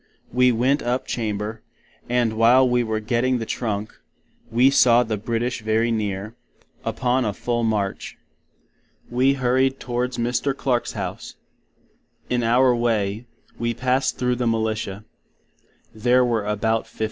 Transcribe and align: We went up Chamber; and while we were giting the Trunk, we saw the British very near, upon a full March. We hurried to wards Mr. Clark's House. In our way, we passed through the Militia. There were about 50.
We 0.33 0.51
went 0.51 0.81
up 0.81 1.05
Chamber; 1.05 1.61
and 2.09 2.33
while 2.33 2.67
we 2.67 2.83
were 2.83 2.99
giting 2.99 3.37
the 3.37 3.45
Trunk, 3.45 3.93
we 4.49 4.71
saw 4.71 5.03
the 5.03 5.15
British 5.15 5.61
very 5.61 5.91
near, 5.91 6.33
upon 6.83 7.23
a 7.23 7.33
full 7.35 7.63
March. 7.63 8.17
We 9.11 9.35
hurried 9.35 9.79
to 9.81 9.91
wards 9.91 10.17
Mr. 10.17 10.57
Clark's 10.57 10.93
House. 10.93 11.35
In 12.31 12.41
our 12.41 12.75
way, 12.75 13.27
we 13.59 13.75
passed 13.75 14.17
through 14.17 14.37
the 14.37 14.47
Militia. 14.47 15.05
There 15.93 16.25
were 16.25 16.47
about 16.47 16.87
50. 16.87 16.99